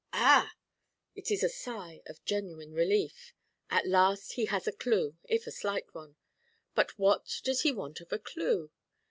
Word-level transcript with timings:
'Ah!' 0.11 0.55
It 1.13 1.29
is 1.29 1.43
a 1.43 1.47
sigh 1.47 2.01
of 2.07 2.25
genuine 2.25 2.73
relief. 2.73 3.35
At 3.69 3.85
last 3.85 4.33
he 4.33 4.45
has 4.45 4.65
a 4.67 4.71
clue, 4.71 5.15
if 5.25 5.45
a 5.45 5.51
slight 5.51 5.93
one. 5.93 6.15
But 6.73 6.97
what 6.97 7.39
does 7.43 7.61
he 7.61 7.71
want 7.71 8.01
of 8.01 8.11
a 8.11 8.17
clue? 8.17 8.71